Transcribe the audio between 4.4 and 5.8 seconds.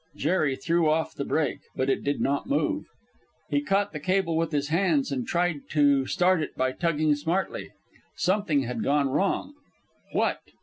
his hands and tried